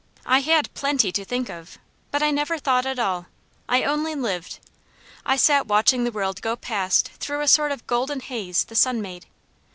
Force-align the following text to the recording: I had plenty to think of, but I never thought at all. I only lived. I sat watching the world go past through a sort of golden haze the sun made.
I 0.25 0.39
had 0.39 0.73
plenty 0.73 1.11
to 1.11 1.23
think 1.23 1.47
of, 1.47 1.77
but 2.09 2.23
I 2.23 2.31
never 2.31 2.57
thought 2.57 2.87
at 2.87 2.97
all. 2.97 3.27
I 3.69 3.83
only 3.83 4.15
lived. 4.15 4.57
I 5.27 5.35
sat 5.35 5.67
watching 5.67 6.05
the 6.05 6.11
world 6.11 6.41
go 6.41 6.55
past 6.55 7.09
through 7.19 7.41
a 7.41 7.47
sort 7.47 7.71
of 7.71 7.85
golden 7.85 8.21
haze 8.21 8.63
the 8.63 8.75
sun 8.75 8.99
made. 9.03 9.27